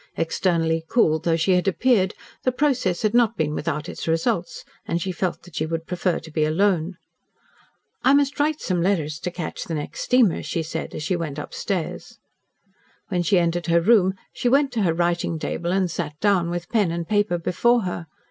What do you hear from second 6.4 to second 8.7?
alone. "I must write